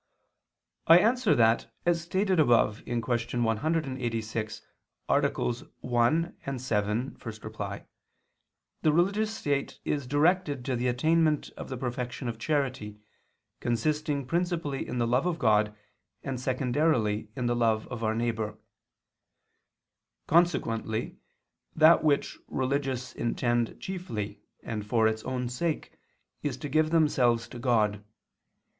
I 0.87 0.97
answer 0.97 1.35
that, 1.35 1.71
As 1.85 2.01
stated 2.01 2.39
above 2.39 2.83
(Q. 2.85 3.01
186, 3.43 4.61
AA. 5.07 5.51
1, 5.53 6.57
7, 6.57 7.17
ad 7.23 7.43
1), 7.43 7.85
the 8.81 8.91
religious 8.91 9.31
state 9.37 9.79
is 9.85 10.07
directed 10.07 10.65
to 10.65 10.75
the 10.75 10.87
attainment 10.87 11.51
of 11.51 11.69
the 11.69 11.77
perfection 11.77 12.27
of 12.27 12.39
charity, 12.39 12.97
consisting 13.59 14.25
principally 14.25 14.87
in 14.87 14.97
the 14.97 15.05
love 15.05 15.27
of 15.27 15.37
God 15.37 15.75
and 16.23 16.41
secondarily 16.41 17.29
in 17.35 17.45
the 17.45 17.55
love 17.55 17.85
of 17.89 18.03
our 18.03 18.15
neighbor. 18.15 18.57
Consequently 20.25 21.17
that 21.75 22.03
which 22.03 22.39
religious 22.47 23.13
intend 23.13 23.79
chiefly 23.79 24.41
and 24.63 24.83
for 24.83 25.07
its 25.07 25.21
own 25.25 25.47
sake 25.47 25.93
is 26.41 26.57
to 26.57 26.69
give 26.69 26.89
themselves 26.89 27.47
to 27.49 27.59
God. 27.59 28.03